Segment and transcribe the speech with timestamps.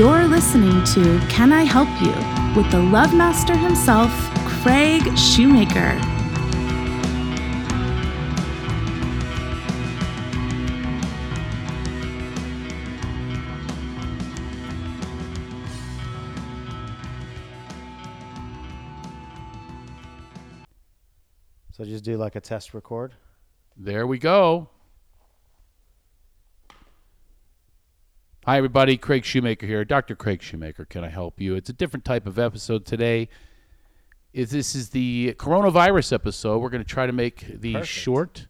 [0.00, 2.14] You're listening to Can I Help You
[2.58, 4.10] with the Love Master himself,
[4.46, 6.00] Craig Shoemaker.
[21.72, 23.12] So just do like a test record.
[23.76, 24.70] There we go.
[28.46, 28.96] Hi, everybody.
[28.96, 29.84] Craig Shoemaker here.
[29.84, 30.16] Dr.
[30.16, 30.86] Craig Shoemaker.
[30.86, 31.54] Can I help you?
[31.56, 33.28] It's a different type of episode today.
[34.32, 36.58] Is this is the coronavirus episode?
[36.58, 37.92] We're going to try to make these Perfect.
[37.92, 38.46] short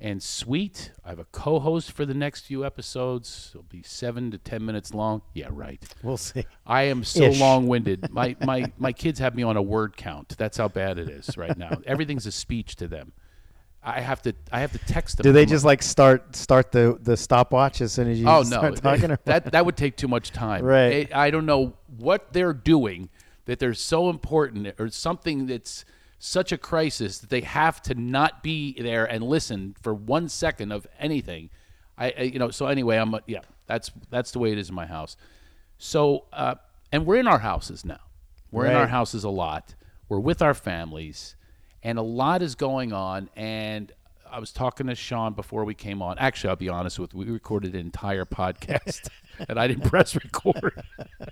[0.00, 0.92] and sweet.
[1.04, 3.50] I have a co-host for the next few episodes.
[3.52, 5.22] It'll be seven to ten minutes long.
[5.34, 5.82] Yeah, right.
[6.04, 6.44] We'll see.
[6.64, 8.12] I am so long-winded.
[8.12, 10.36] My my my kids have me on a word count.
[10.38, 11.78] That's how bad it is right now.
[11.84, 13.12] Everything's a speech to them.
[13.88, 15.22] I have to I have to text them.
[15.22, 18.42] Do they just like start start the the stopwatch as soon as you Oh no,
[18.44, 19.16] start talking?
[19.24, 20.64] that that would take too much time.
[20.64, 20.92] Right.
[20.92, 23.08] It- I don't know what they're doing
[23.44, 25.84] that they're so important or something that's
[26.18, 30.72] such a crisis that they have to not be there and listen for one second
[30.72, 31.48] of anything.
[31.96, 34.68] I, I you know so anyway I'm a, yeah that's that's the way it is
[34.68, 35.16] in my house.
[35.78, 36.56] So uh,
[36.90, 38.00] and we're in our houses now.
[38.50, 39.74] We're in our houses a lot.
[40.08, 41.35] We're with our families,
[41.86, 43.30] and a lot is going on.
[43.36, 43.92] And
[44.28, 46.18] I was talking to Sean before we came on.
[46.18, 49.08] Actually, I'll be honest with you, we recorded an entire podcast,
[49.48, 50.82] and I didn't press record.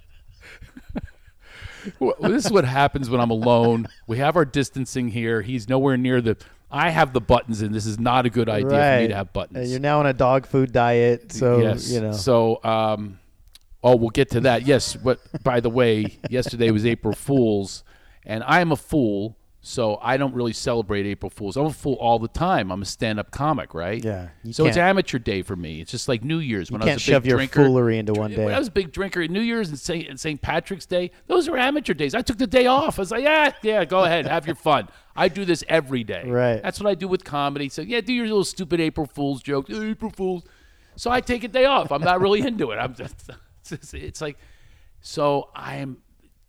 [1.98, 3.88] Well, this is what happens when I'm alone.
[4.06, 5.42] We have our distancing here.
[5.42, 6.38] He's nowhere near the.
[6.70, 9.34] I have the buttons, and this is not a good idea for me to have
[9.34, 9.58] buttons.
[9.58, 11.91] And you're now on a dog food diet, so yes.
[11.91, 12.12] you know.
[12.12, 13.19] So, um,
[13.82, 14.66] oh, we'll get to that.
[14.66, 14.97] Yes.
[14.97, 17.84] But by the way, yesterday was April Fool's,
[18.25, 19.36] and I am a fool,
[19.67, 21.57] so I don't really celebrate April Fool's.
[21.57, 22.70] I'm a fool all the time.
[22.70, 24.05] I'm a stand-up comic, right?
[24.05, 25.81] Yeah, So it's amateur day for me.
[25.81, 27.65] It's just like New Year's when you I was a big shove your drinker.
[27.65, 30.06] foolery into one When I was a big drinker, in New Year's and St.
[30.06, 30.43] and St.
[30.43, 32.15] Patrick's Day, those are amateur days.
[32.15, 32.99] I took the day off.
[32.99, 34.87] I was like, yeah, yeah, go ahead, have your fun.
[35.16, 36.28] I do this every day.
[36.28, 36.62] Right.
[36.62, 37.71] That's what I do with comedy.
[37.71, 39.71] So yeah, do your little stupid April Fool's jokes.
[39.71, 40.43] "Eh, April Fool's.
[40.97, 41.91] So I take a day off.
[41.91, 42.77] I'm not really into it.
[42.77, 43.31] I'm just,
[43.71, 44.37] it's, it's like,
[45.00, 45.99] so I'm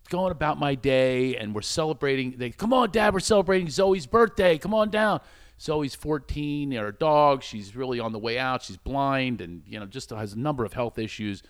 [0.06, 2.34] going about my day and we're celebrating.
[2.38, 4.58] They come on, Dad, we're celebrating Zoe's birthday.
[4.58, 5.20] Come on down.
[5.60, 7.42] Zoe's 14, and her dog.
[7.42, 8.62] She's really on the way out.
[8.62, 11.42] She's blind and you know just has a number of health issues.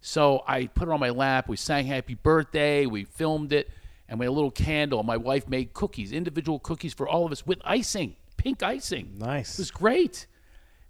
[0.00, 1.48] So I put her on my lap.
[1.48, 2.86] We sang Happy Birthday.
[2.86, 3.70] We filmed it,
[4.08, 5.02] and we had a little candle.
[5.04, 9.14] My wife made cookies, individual cookies for all of us with icing, pink icing.
[9.18, 9.54] Nice.
[9.58, 10.26] It was great.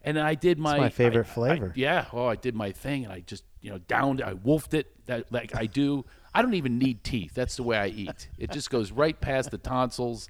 [0.05, 1.73] And then I did my my favorite I- I- flavor.
[1.77, 2.07] yeah.
[2.13, 4.21] Oh, I did my thing, and I just you know downed.
[4.21, 4.87] It I wolfed it.
[5.07, 6.07] That like I do.
[6.35, 7.35] I don't even need teeth.
[7.35, 8.29] That's the way I eat.
[8.39, 10.29] It just goes right past the tonsils,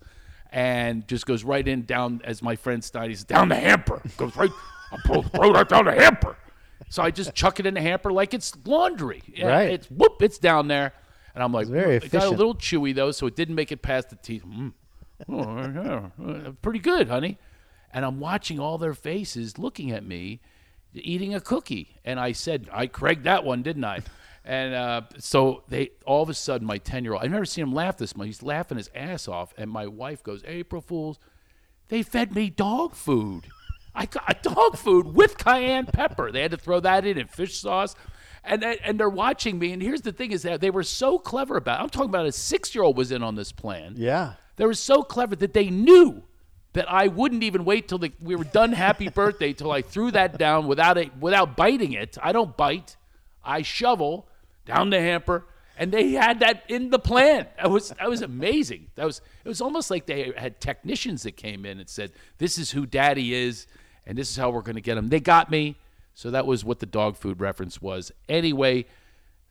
[0.50, 2.20] and just goes right in down.
[2.24, 4.02] As my friend Steiny says, down the hamper.
[4.16, 4.50] Goes right.
[4.90, 6.36] I pull, throw that down the hamper.
[6.90, 9.22] So I just chuck it in the hamper like it's laundry.
[9.42, 9.70] Right.
[9.70, 10.20] It's whoop.
[10.20, 10.92] It's down there,
[11.34, 13.82] and I'm like, very it got a little chewy though, so it didn't make it
[13.82, 14.44] past the teeth.
[14.44, 14.72] Mm.
[15.28, 17.38] Oh, yeah, uh, pretty good, honey.
[17.92, 20.40] And I'm watching all their faces looking at me
[20.94, 21.96] eating a cookie.
[22.04, 24.00] And I said, I Craig that one, didn't I?
[24.44, 27.62] And uh, so they all of a sudden, my 10 year old, I've never seen
[27.62, 28.26] him laugh this much.
[28.26, 29.54] He's laughing his ass off.
[29.56, 31.18] And my wife goes, April Fools,
[31.88, 33.46] they fed me dog food.
[33.94, 36.32] I got dog food with cayenne pepper.
[36.32, 37.94] They had to throw that in and fish sauce.
[38.42, 39.72] And, and they're watching me.
[39.72, 41.82] And here's the thing is that they were so clever about it.
[41.84, 43.94] I'm talking about a six year old was in on this plan.
[43.96, 44.34] yeah.
[44.56, 46.24] They were so clever that they knew
[46.74, 50.10] that I wouldn't even wait till the, we were done happy birthday till I threw
[50.10, 52.18] that down without it without biting it.
[52.22, 52.96] I don't bite.
[53.44, 54.28] I shovel
[54.64, 55.44] down the hamper
[55.76, 57.46] and they had that in the plan.
[57.56, 58.88] That was that was amazing.
[58.94, 62.58] That was it was almost like they had technicians that came in and said, "This
[62.58, 63.66] is who daddy is
[64.06, 65.76] and this is how we're going to get him." They got me.
[66.14, 68.12] So that was what the dog food reference was.
[68.28, 68.84] Anyway,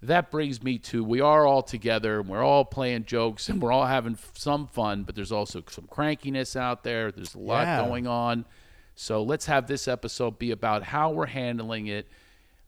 [0.03, 3.71] that brings me to we are all together and we're all playing jokes and we're
[3.71, 7.11] all having some fun, but there's also some crankiness out there.
[7.11, 7.85] There's a lot Yeah.
[7.87, 8.45] going on.
[8.93, 12.07] So let's have this episode be about how we're handling it.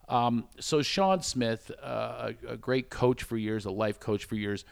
[0.08, 4.34] Um, so Sean Smith, uh, a, a great coach for years, a life coach for
[4.34, 4.64] years.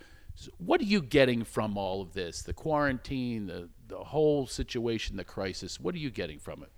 [0.58, 2.42] What are you getting from all of this?
[2.42, 5.78] The quarantine, the the whole situation, the crisis.
[5.78, 6.70] What are you getting from it?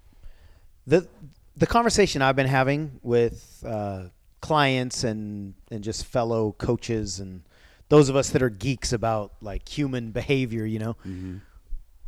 [0.87, 1.09] the
[1.57, 4.05] the conversation I've been having with uh,
[4.41, 7.43] clients and and just fellow coaches and
[7.89, 10.97] those of us that are geeks about like human behavior, you know,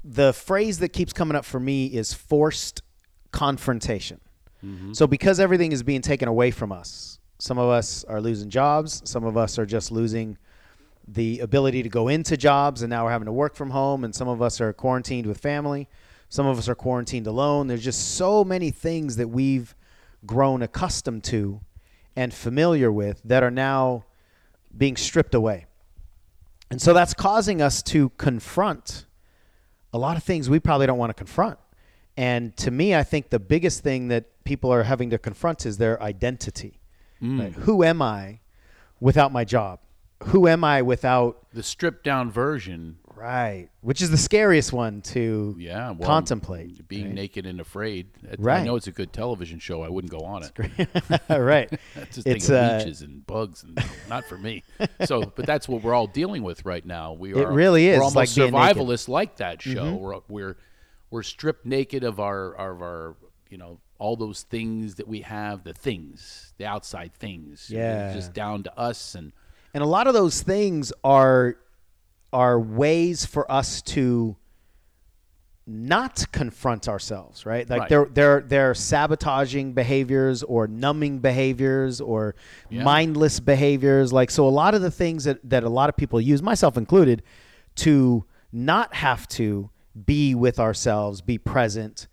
[0.02, 2.82] the phrase that keeps coming up for me is forced
[3.30, 4.20] confrontation.
[4.66, 4.92] Mm-hmm.
[4.92, 9.02] So because everything is being taken away from us, some of us are losing jobs,
[9.04, 10.38] some of us are just losing
[11.08, 14.14] the ability to go into jobs and now we're having to work from home and
[14.14, 15.88] some of us are quarantined with family
[16.28, 19.76] some of us are quarantined alone there's just so many things that we've
[20.26, 21.60] grown accustomed to
[22.16, 24.04] and familiar with that are now
[24.76, 25.66] being stripped away.
[26.70, 29.04] And so that's causing us to confront
[29.92, 31.58] a lot of things we probably don't want to confront.
[32.16, 35.76] And to me, I think the biggest thing that people are having to confront is
[35.76, 36.80] their identity.
[37.20, 37.52] Right?
[37.52, 38.40] Who am I
[39.00, 39.80] without my job?
[40.24, 43.68] Who am I without The stripped down version, right?
[43.82, 46.88] Which is the scariest one to yeah, well, contemplate.
[46.88, 48.08] being naked and afraid.
[48.42, 49.82] I- I know it's a good television show.
[49.82, 50.88] I wouldn't go on it.
[51.28, 51.70] right.
[52.12, 53.78] Just It's, uh, leeches and bugs, and
[54.08, 54.62] not for me.
[55.04, 57.12] So, but that's what we're all dealing with right now.
[57.12, 57.42] We are.
[57.42, 58.38] It really is We're almost.
[58.38, 58.54] Mm-hmm.
[58.56, 59.94] survivalists like that show.
[59.96, 60.56] We're we're
[61.10, 63.16] we're stripped naked of our of our
[63.50, 67.68] you know all those things that we have, the things, the outside things.
[67.70, 68.06] Yeah.
[68.08, 69.32] It's just down to us and
[69.74, 71.56] And a lot of those things are
[72.32, 74.36] are ways for us to
[75.68, 77.68] not confront ourselves, right?
[77.68, 77.88] Like Right.
[77.88, 82.36] they're they're they're sabotaging behaviors or numbing behaviors or
[82.70, 82.84] Yeah.
[82.84, 84.12] mindless behaviors.
[84.12, 86.76] Like so a lot of the things that, that a lot of people use, myself
[86.76, 87.22] included,
[87.76, 89.70] to not have to
[90.04, 92.06] be with ourselves, be present,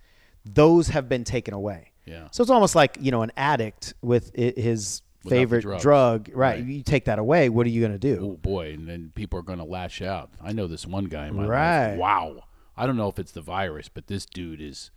[0.46, 1.92] those have been taken away.
[2.06, 2.28] Yeah.
[2.32, 6.56] So it's almost like, you know, an addict with his Without favorite drug, right?
[6.58, 6.66] Right.
[6.66, 8.20] You take that away, what are you going to do?
[8.34, 10.32] oh boy, and then people are going to lash out.
[10.42, 11.90] I know this one guy in my Right.
[11.92, 11.98] life.
[12.00, 12.44] Wow.
[12.76, 14.92] I don't know if it's the virus, but this dude is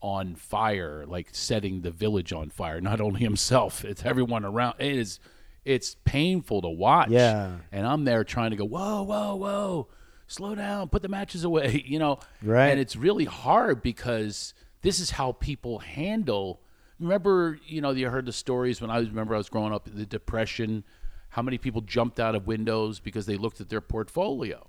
[0.00, 2.80] on fire, like setting the village on fire.
[2.80, 4.76] Not only himself, it's everyone around.
[4.78, 5.20] It is,
[5.66, 7.10] it's painful to watch.
[7.10, 7.56] Yeah.
[7.70, 9.88] And I'm there trying to go, whoa, whoa, whoa,
[10.26, 12.18] slow down, put the matches away, you know.
[12.42, 12.68] Right.
[12.70, 16.60] And it's really hard because this is how people handle.
[16.98, 19.88] Remember, you know, you heard the stories when I was remember I was growing up,
[19.92, 20.84] the depression,
[21.30, 24.66] how many people jumped out of windows because they looked at their portfolio.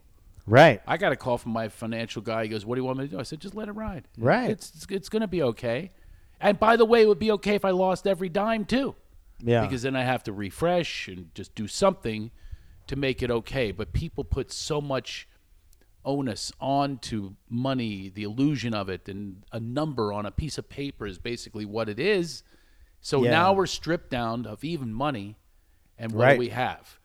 [0.48, 0.82] Right.
[0.88, 2.44] I got a call from my financial guy.
[2.44, 4.08] He goes, "What do you want me to do?" I said, "Just let it ride.
[4.18, 4.50] Right.
[4.50, 5.92] It's it's, it's going to be okay."
[6.40, 8.96] And by the way, it would be okay if I lost every dime too,
[9.40, 9.62] Yeah.
[9.62, 12.32] because then I have to refresh and just do something
[12.88, 13.72] to make it okay.
[13.72, 15.28] But people put so much
[16.04, 21.06] onus onto money, the illusion of it, and a number on a piece of paper
[21.06, 22.44] is basically what it is.
[23.00, 23.32] So Yeah.
[23.32, 25.38] now we're stripped down of even money,
[25.98, 26.34] and what Right.
[26.34, 27.00] do we have?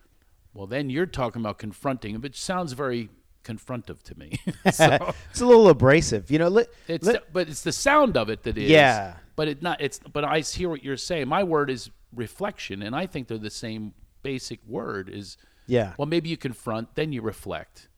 [0.55, 3.11] Well, then you're talking about confronting, which sounds very
[3.45, 4.39] confrontive to me.
[4.73, 6.31] so it's a little abrasive.
[6.31, 8.71] You know, it's but it's the sound of it that is.
[8.71, 9.17] Yeah.
[9.37, 11.29] But it not it's but I hear what you're saying.
[11.29, 15.09] My word is reflection, and I think they're the same basic word.
[15.11, 15.95] Is yeah.
[15.99, 17.89] well, maybe you confront, then you reflect,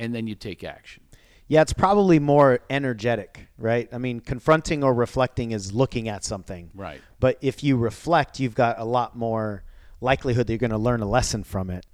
[0.00, 1.02] and then you take action.
[1.46, 3.88] Yeah, it's probably more energetic, right?
[3.92, 6.70] I mean, confronting or reflecting is looking at something.
[6.74, 7.00] Right.
[7.18, 9.64] But if you reflect, you've got a lot more
[10.00, 11.86] likelihood that you're going to learn a lesson from it.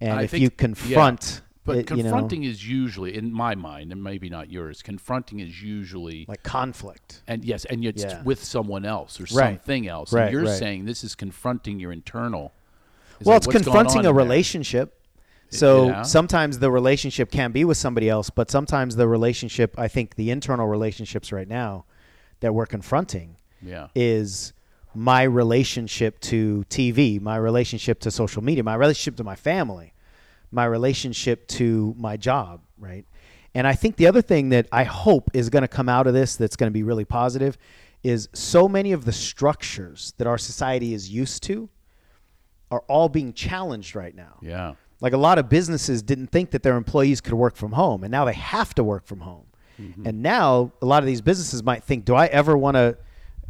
[0.00, 0.56] And I if think- you yeah.
[0.56, 4.82] confront, But it, you know, confronting is usually, in my mind, and maybe not yours,
[4.82, 7.22] confronting is usually like conflict.
[7.26, 8.22] and yes, and it's Yeah.
[8.22, 9.58] with someone else or Right.
[9.58, 10.10] something else.
[10.12, 10.58] Right, and you're right.
[10.58, 12.52] saying this is confronting your internal.
[13.20, 14.95] It's well, like, it's confronting a relationship.
[15.50, 16.02] So Yeah.
[16.02, 20.30] sometimes the relationship can be with somebody else, but sometimes the relationship, I think the
[20.30, 21.84] internal relationships right now
[22.40, 23.88] that we're confronting Yeah.
[23.94, 24.52] is
[24.94, 29.92] my relationship to TV, my relationship to social media, my relationship to my family,
[30.50, 33.04] my relationship to my job, right?
[33.54, 36.14] And I think the other thing that I hope is going to come out of
[36.14, 37.56] this that's going to be really positive
[38.02, 41.68] is so many of the structures that our society is used to
[42.70, 44.38] are all being challenged right now.
[44.42, 44.74] Yeah.
[45.00, 48.10] Like a lot of businesses didn't think that their employees could work from home, and
[48.10, 49.44] now they have to work from home.
[50.06, 52.96] And now a lot of these businesses might think, do I ever want to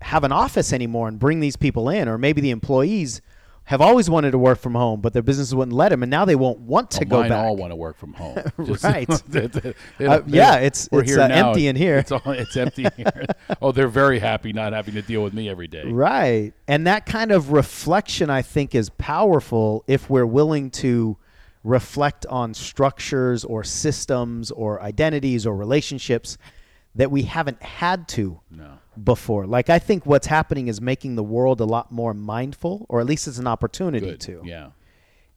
[0.02, 2.08] have an office anymore and bring these people in?
[2.08, 3.20] Or maybe the employees
[3.62, 6.24] have always wanted to work from home, but their businesses wouldn't let them, and now
[6.24, 7.44] they won't want to Well, go mine back.
[7.44, 8.38] all want to work from home.
[8.64, 9.08] Just- Right.
[9.28, 11.48] they- they- they Uh, yeah, it's- we're it's, here uh, now.
[11.50, 11.98] empty in here.
[11.98, 13.26] It's, all, it's empty here.
[13.62, 15.84] oh, they're very happy not having to deal with me every day.
[15.84, 16.54] Right.
[16.66, 21.16] And that kind of reflection, I think, is powerful if we're willing to
[21.66, 26.38] reflect on structures or systems or identities or relationships
[26.94, 28.78] that we haven't had to No.
[29.02, 29.46] before.
[29.46, 33.06] Like, I think what's happening is making the world a lot more mindful, or at
[33.06, 34.20] least it's an opportunity Good.
[34.20, 34.42] to.
[34.44, 34.70] Yeah.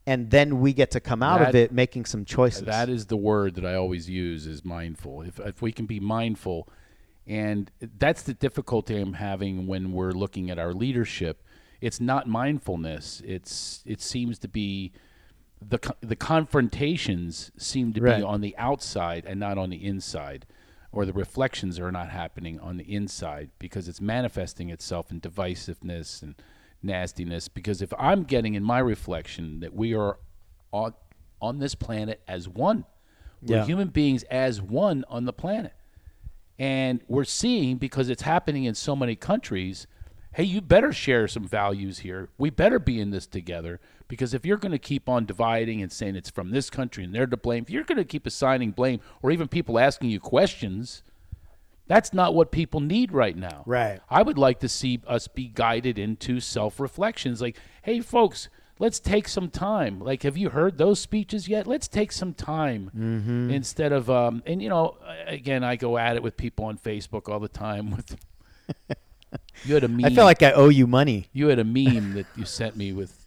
[0.06, 2.62] And then we get to come out of it making some choices.
[2.62, 5.22] That is the word that I always use is mindful.
[5.22, 6.68] If if we can be mindful,
[7.26, 11.42] and that's the difficulty I'm having when we're looking at our leadership.
[11.80, 13.20] It's not mindfulness.
[13.24, 14.92] It's it seems to be
[15.60, 18.18] the the confrontations seem to Right.
[18.18, 20.46] be on the outside and not on the inside,
[20.92, 26.22] or the reflections are not happening on the inside because it's manifesting itself in divisiveness
[26.22, 26.34] and
[26.82, 27.48] nastiness.
[27.48, 30.18] Because if I'm getting in my reflection that we are
[30.72, 30.94] on
[31.42, 32.84] on this planet as one,
[33.42, 33.64] we're Yeah.
[33.66, 35.72] human beings as one on the planet,
[36.58, 39.86] and we're seeing because it's happening in so many countries
[40.34, 42.28] hey, you better share some values here.
[42.38, 45.90] We better be in this together because if you're going to keep on dividing and
[45.90, 48.72] saying it's from this country and they're to blame, if you're going to keep assigning
[48.72, 51.02] blame or even people asking you questions,
[51.86, 53.62] that's not what people need right now.
[53.66, 54.00] Right.
[54.10, 58.48] I would like to see us be guided into self reflections like, hey, folks,
[58.78, 59.98] let's take some time.
[60.00, 61.66] Like, have you heard those speeches yet?
[61.66, 63.50] Let's take some time Mm-hmm.
[63.50, 67.28] instead of, um, and you know, again, I go at it with people on Facebook
[67.28, 68.16] all the time with.
[69.64, 70.06] You had a meme.
[70.06, 71.28] I feel like I owe you money.
[71.32, 73.19] you had a meme that you sent me with.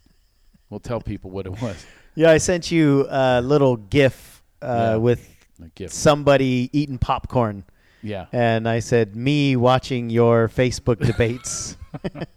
[0.73, 1.85] We'll tell people what it was.
[2.15, 4.95] Yeah, I sent you a little GIF uh, Yeah.
[4.97, 5.27] with
[5.63, 5.93] A gift.
[5.95, 7.63] somebody eating popcorn,
[8.03, 8.27] Yeah.
[8.31, 11.75] and I said, "Me watching your Facebook debates."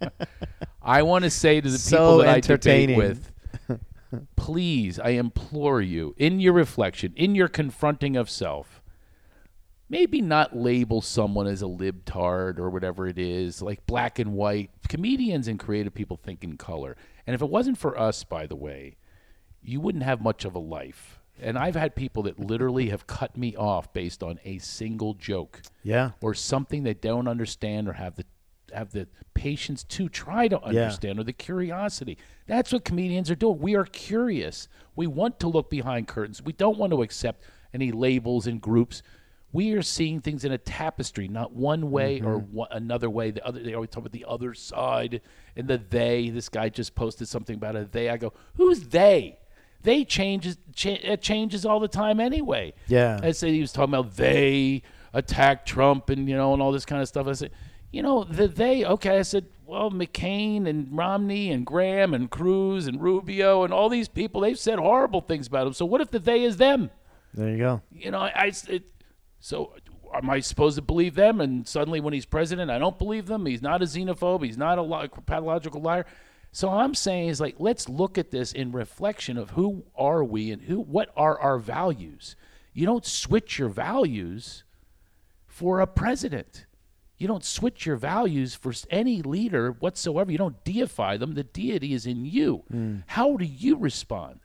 [0.83, 3.31] I want to say to the So people that I debate with,
[4.37, 8.81] please, I implore you, in your reflection, in your confronting of self,
[9.89, 14.71] maybe not label someone as a libtard or whatever it is, like black and white.
[14.89, 16.97] Comedians and creative people think in color.
[17.27, 18.97] And if it wasn't for us, by the way,
[19.63, 21.21] you wouldn't have much of a life.
[21.41, 25.61] And I've had people that literally have cut me off based on a single joke
[25.83, 28.25] yeah, or something they don't understand or have the
[28.73, 32.19] have the patience to try to understand or the curiosity.
[32.47, 33.59] That's what comedians are doing.
[33.59, 34.69] We are curious.
[34.97, 36.43] We want to look behind curtains.
[36.43, 39.03] We don't want to accept any labels and groups.
[39.53, 42.55] We are seeing things in a tapestry, not one way or mm-hmm.
[42.55, 43.31] one, another way.
[43.31, 45.21] The other they always talk about the other side
[45.55, 46.31] and the they.
[46.31, 48.11] This guy just posted something about a they.
[48.11, 49.39] I go, who's they?
[49.83, 52.75] They changes cha- uh, changes all the time anyway.
[52.89, 53.21] Yeah.
[53.23, 54.83] I said he was talking about they
[55.15, 57.27] attack Trump and you know and all this kind of stuff.
[57.27, 57.53] I said,
[57.93, 59.19] you know, the they okay.
[59.19, 64.09] I said, well, McCain and Romney and Graham and Cruz and Rubio and all these
[64.09, 65.73] people they've said horrible things about him.
[65.73, 66.91] So what if the they is them?
[67.35, 67.83] there you go.
[67.93, 68.85] You know, I, I it,
[69.47, 69.73] so
[70.13, 71.41] am I supposed to believe them?
[71.41, 73.47] And suddenly, when he's president, I don't believe them.
[73.47, 74.45] He's not a xenophobe.
[74.45, 76.05] He's not a li- pathological liar.
[76.51, 80.51] So I'm saying is like, let's look at this in reflection of who are we
[80.51, 82.35] and who, what are our values.
[82.73, 84.65] You don't switch your values
[85.47, 86.67] for a president.
[87.17, 90.33] You don't switch your values for any leader whatsoever.
[90.33, 91.35] You don't deify them.
[91.35, 92.65] The deity is in you.
[92.69, 92.97] Hmm.
[93.07, 94.41] How do you respond?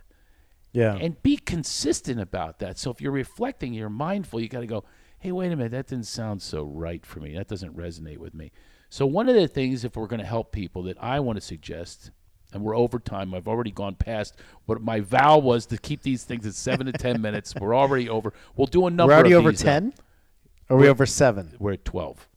[0.74, 2.78] Yeah, and be consistent about that.
[2.78, 4.86] So if you're reflecting, you're mindful, you got to go,
[5.20, 7.36] hey, wait a minute, that didn't sound so right for me.
[7.36, 8.52] That doesn't resonate with me.
[8.90, 11.42] So one of the things, if we're going to help people, that I want to
[11.42, 12.12] suggest,
[12.54, 13.34] and we're over time.
[13.34, 14.36] I've already gone past
[14.66, 17.54] what my vow was to keep these things at seven to ten minutes.
[17.56, 18.34] We're already over.
[18.56, 19.14] We'll do a number.
[19.14, 19.70] we're already over these, though.
[19.70, 19.94] ten.
[20.70, 21.56] Are we over seven?
[21.60, 22.28] We're at twelve.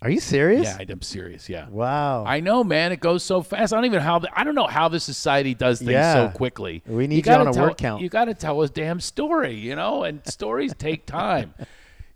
[0.00, 0.64] Are you serious?
[0.64, 1.48] Yeah, I'm serious.
[1.48, 1.68] Yeah.
[1.68, 2.24] Wow.
[2.24, 2.92] I know, man.
[2.92, 3.72] It goes so fast.
[3.72, 4.20] I don't even how.
[4.20, 6.30] The, I don't know how the society does things Yeah.
[6.30, 6.82] so quickly.
[6.86, 8.00] We need you gotta on a tell, word count.
[8.02, 10.04] You got to tell a damn story, you know.
[10.04, 11.54] And stories take time.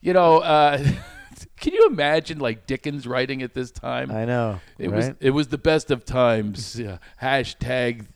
[0.05, 0.79] You know, uh,
[1.61, 4.11] can you imagine like Dickens writing at this time?
[4.11, 4.59] I know.
[4.81, 4.97] It right?
[4.97, 6.77] was it was the best of times.
[6.81, 6.99] Yeah.
[7.23, 8.07] Hashtag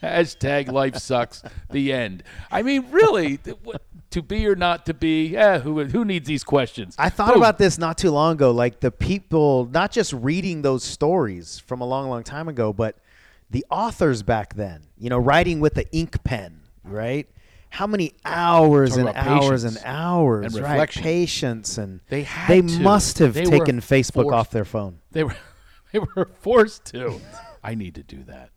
[0.00, 1.42] hashtag life sucks.
[1.72, 2.22] The end.
[2.52, 5.26] I mean, really, what- to be or not to be?
[5.28, 6.94] Yeah, who who needs these questions?
[6.98, 7.38] I thought Boom.
[7.42, 8.50] about this not too long ago.
[8.50, 12.96] Like the people, not just reading those stories from a long, long time ago, but
[13.50, 17.26] the authors back then, you know, writing with the ink pen, right?
[17.70, 20.70] How many hours and hours and hours, and right?
[20.72, 21.02] reflection.
[21.02, 22.80] Patience and They had they to.
[22.80, 24.34] must have They taken Facebook forced.
[24.34, 25.00] off their phone.
[25.12, 25.36] They were
[25.92, 27.20] they were forced to.
[27.62, 28.50] I need to do that.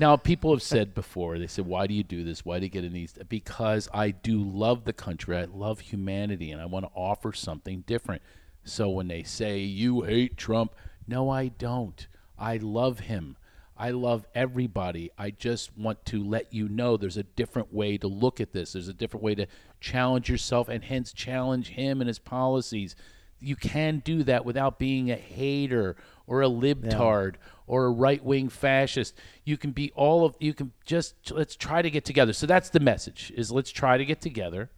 [0.00, 2.42] Now, people have said before, they said, why do you do this?
[2.42, 3.12] Why do you get in these?
[3.28, 5.36] Because I do love the country.
[5.36, 8.22] I love humanity, and I want to offer something different.
[8.64, 10.74] So when they say, you hate Trump,
[11.06, 12.06] no, I don't.
[12.38, 13.36] I love him.
[13.76, 15.10] I love everybody.
[15.18, 18.72] I just want to let you know there's a different way to look at this.
[18.72, 19.46] There's a different way to
[19.80, 22.96] challenge yourself and hence challenge him and his policies.
[23.38, 25.96] You can do that without being a hater
[26.30, 27.34] or a libtard
[27.66, 29.14] or a right-wing fascist.
[29.44, 32.32] You can be all of you can just let's try to get together.
[32.32, 34.70] So that's the message is let's try to get together.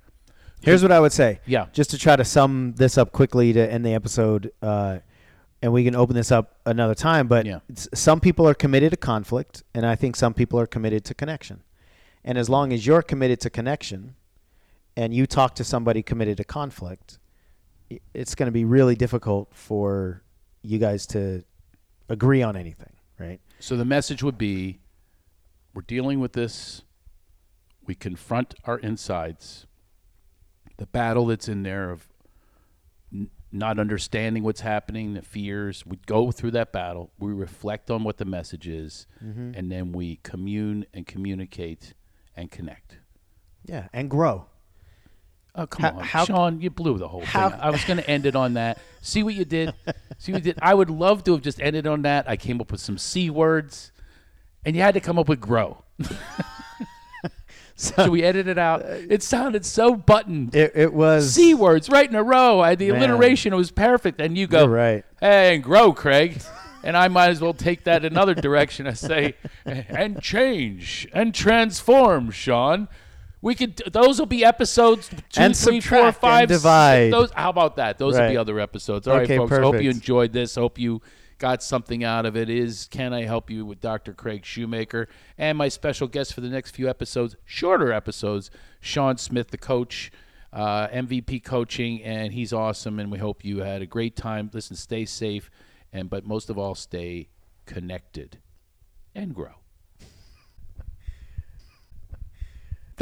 [0.62, 1.40] Here's what I would say.
[1.44, 1.66] Yeah.
[1.72, 4.98] Just to try to sum this up quickly to end the episode, uh,
[5.60, 7.28] and we can open this up another time.
[7.28, 7.58] But Yeah.
[7.92, 11.62] some people are committed to conflict, and I think some people are committed to connection.
[12.24, 14.14] And as long as you're committed to connection,
[14.96, 17.18] and you talk to somebody committed to conflict,
[18.14, 20.22] it's going to be really difficult for
[20.62, 21.44] you guys to
[22.08, 23.40] agree on anything, right?
[23.58, 24.80] So the message would be
[25.74, 26.82] we're dealing with this.
[27.86, 29.66] We confront our insides.
[30.76, 32.08] The battle that's in there of
[33.12, 35.84] n- not understanding what's happening, the fears.
[35.86, 37.12] We go through that battle.
[37.18, 39.52] We reflect on what the message is, mm-hmm.
[39.54, 41.94] and then we commune and communicate
[42.36, 42.98] and connect.
[43.64, 44.46] Yeah, and grow.
[45.54, 46.60] Oh come How- on, how- Sean!
[46.60, 47.28] You blew the whole thing.
[47.28, 47.50] how- I was going to how- Sean.
[47.50, 47.60] You blew the whole how- thing.
[47.60, 48.78] I was going to end it on that.
[49.02, 49.74] See what you did?
[50.18, 50.58] See what you did?
[50.62, 52.28] I would love to have just ended on that.
[52.28, 53.92] I came up with some c words,
[54.64, 55.84] and you had to come up with grow.
[57.74, 58.82] so we edited it out.
[58.82, 60.54] Uh, it sounded so buttoned.
[60.54, 62.60] It, it was C words right in a row.
[62.60, 63.02] I, the Man.
[63.10, 64.20] alliteration was perfect.
[64.20, 65.04] And you go, You're right.
[65.20, 66.40] hey, and grow, Craig.
[66.84, 68.86] and I might as well take that another direction.
[68.86, 72.88] I say, and change and transform, Sean.
[73.42, 73.76] We could.
[73.92, 76.60] Those will be episodes two, And three, four, subtract and five, six.
[76.62, 77.12] divide.
[77.12, 77.30] Those.
[77.32, 77.98] How about that?
[77.98, 78.30] Those will Right.
[78.30, 79.06] be other episodes.
[79.08, 79.50] All right, Okay, folks.
[79.50, 79.94] Hope you perfect.
[79.96, 80.54] enjoyed this.
[80.54, 81.02] Hope you
[81.38, 82.48] got something out of it.
[82.48, 84.14] Is can I help you with Dr.
[84.14, 88.48] Craig Shoemaker and my special guest for the next few episodes, shorter episodes,
[88.80, 90.12] Sean Smith, the coach,
[90.52, 93.00] uh, MVP coaching, and he's awesome.
[93.00, 94.50] And we hope you had a great time.
[94.52, 95.50] Listen, stay safe,
[95.92, 97.28] and but most of all, stay
[97.66, 98.38] connected
[99.16, 99.54] and grow.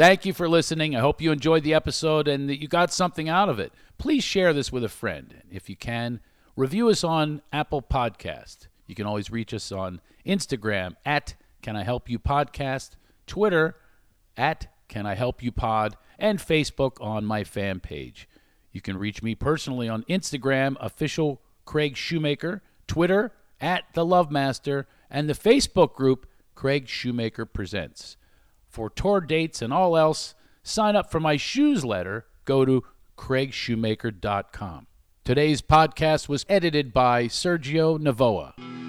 [0.01, 0.95] Thank you for listening.
[0.95, 3.71] I hope you enjoyed the episode and that you got something out of it.
[3.99, 5.43] Please share this with a friend.
[5.51, 6.21] If you can,
[6.55, 8.65] review us on Apple Podcast.
[8.87, 12.95] You can always reach us on Instagram at Can I Help You Podcast,
[13.27, 13.75] Twitter
[14.35, 18.27] at Can I Help You Pod, and Facebook on my fan page.
[18.71, 24.87] You can reach me personally on Instagram, official Craig Shoemaker, Twitter at The Love Master,
[25.11, 28.17] and the Facebook group Craig Shoemaker Presents.
[28.71, 32.25] For tour dates and all else, sign up for my shoes letter.
[32.45, 32.85] Go to
[33.17, 34.87] craigshoemaker.com.
[35.25, 38.80] Today's podcast was edited by Sergio Navoa.